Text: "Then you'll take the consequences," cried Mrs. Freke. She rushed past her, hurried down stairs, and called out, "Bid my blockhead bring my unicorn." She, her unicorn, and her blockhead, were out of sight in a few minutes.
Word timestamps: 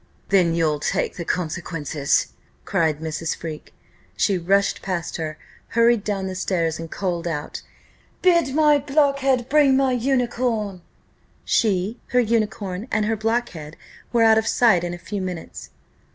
"Then 0.29 0.55
you'll 0.55 0.79
take 0.79 1.15
the 1.17 1.23
consequences," 1.25 2.33
cried 2.65 3.01
Mrs. 3.01 3.35
Freke. 3.35 3.71
She 4.17 4.35
rushed 4.35 4.81
past 4.81 5.17
her, 5.17 5.37
hurried 5.77 6.03
down 6.03 6.33
stairs, 6.33 6.79
and 6.79 6.89
called 6.89 7.27
out, 7.27 7.61
"Bid 8.23 8.55
my 8.55 8.79
blockhead 8.79 9.47
bring 9.47 9.77
my 9.77 9.91
unicorn." 9.91 10.81
She, 11.45 11.99
her 12.13 12.19
unicorn, 12.19 12.87
and 12.89 13.05
her 13.05 13.15
blockhead, 13.15 13.77
were 14.11 14.23
out 14.23 14.39
of 14.39 14.47
sight 14.47 14.83
in 14.83 14.95
a 14.95 14.97
few 14.97 15.21
minutes. 15.21 15.69